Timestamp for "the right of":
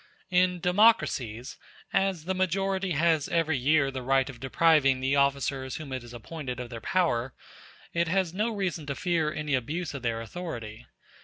3.91-4.39